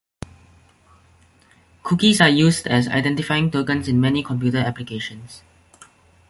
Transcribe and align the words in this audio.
Cookies 1.83 2.21
are 2.21 2.27
used 2.29 2.65
as 2.65 2.87
identifying 2.87 3.51
tokens 3.51 3.87
in 3.87 4.01
many 4.01 4.23
computer 4.23 4.57
applications. 4.57 5.43